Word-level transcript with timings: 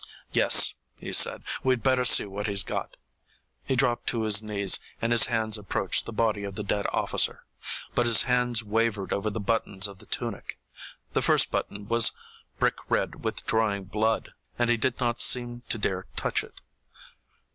"Yes," 0.31 0.73
he 0.97 1.13
said, 1.13 1.43
"we'd 1.63 1.83
better 1.83 2.05
see 2.05 2.25
what 2.25 2.47
he's 2.47 2.63
got." 2.63 2.97
He 3.63 3.75
dropped 3.75 4.07
to 4.07 4.23
his 4.23 4.41
knees, 4.41 4.79
and 4.99 5.11
his 5.11 5.27
hands 5.27 5.59
approached 5.59 6.07
the 6.07 6.11
body 6.11 6.43
of 6.43 6.55
the 6.55 6.63
dead 6.63 6.87
officer. 6.91 7.45
But 7.93 8.07
his 8.07 8.23
hands 8.23 8.63
wavered 8.63 9.13
over 9.13 9.29
the 9.29 9.39
buttons 9.39 9.87
of 9.87 9.99
the 9.99 10.07
tunic. 10.07 10.57
The 11.13 11.21
first 11.21 11.51
button 11.51 11.87
was 11.87 12.13
brick 12.57 12.77
red 12.89 13.23
with 13.23 13.45
drying 13.45 13.83
blood, 13.83 14.31
and 14.57 14.71
he 14.71 14.77
did 14.77 14.99
not 14.99 15.21
seem 15.21 15.61
to 15.69 15.77
dare 15.77 16.07
touch 16.15 16.43
it. 16.43 16.61